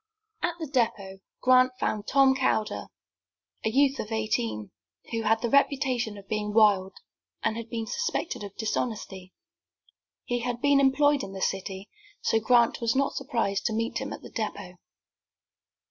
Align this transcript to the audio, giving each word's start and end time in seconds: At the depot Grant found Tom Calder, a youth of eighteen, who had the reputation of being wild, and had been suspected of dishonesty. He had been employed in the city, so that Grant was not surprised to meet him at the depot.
At 0.41 0.55
the 0.59 0.65
depot 0.65 1.19
Grant 1.41 1.73
found 1.79 2.07
Tom 2.07 2.33
Calder, 2.35 2.87
a 3.63 3.69
youth 3.69 3.99
of 3.99 4.11
eighteen, 4.11 4.71
who 5.11 5.21
had 5.21 5.43
the 5.43 5.49
reputation 5.51 6.17
of 6.17 6.27
being 6.27 6.53
wild, 6.55 6.93
and 7.43 7.55
had 7.55 7.69
been 7.69 7.85
suspected 7.85 8.43
of 8.43 8.55
dishonesty. 8.57 9.31
He 10.25 10.39
had 10.39 10.59
been 10.59 10.79
employed 10.79 11.21
in 11.21 11.33
the 11.33 11.41
city, 11.43 11.87
so 12.19 12.37
that 12.39 12.45
Grant 12.45 12.81
was 12.81 12.95
not 12.95 13.13
surprised 13.13 13.67
to 13.67 13.73
meet 13.73 13.99
him 13.99 14.11
at 14.11 14.23
the 14.23 14.31
depot. 14.31 14.77